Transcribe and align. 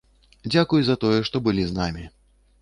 Дзякуй 0.51 0.81
за 0.87 0.95
тое, 1.03 1.19
што 1.29 1.43
былі 1.49 1.63
з 1.73 1.77
намі. 1.79 2.09